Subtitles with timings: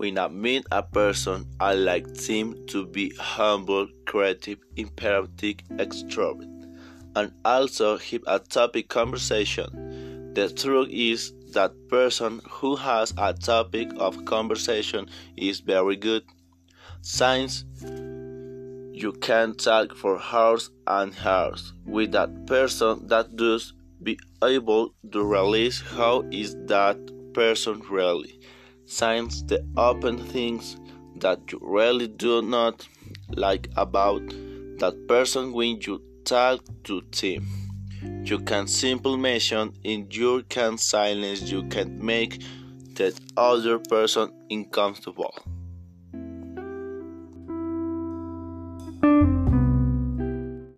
[0.00, 6.48] When I meet a person, I like them to be humble, creative, empathetic, extrovert,
[7.14, 10.32] and also have a topic conversation.
[10.32, 16.24] The truth is that person who has a topic of conversation is very good.
[17.02, 24.94] Since you can talk for hours and hours with that person that does be able
[25.12, 26.96] to realize how is that
[27.34, 28.40] person really
[28.90, 30.76] since the open things
[31.14, 32.88] that you really do not
[33.28, 34.26] like about
[34.78, 37.46] that person when you talk to them.
[38.24, 42.42] You can simply mention in your can silence you can make
[42.94, 45.34] that other person uncomfortable.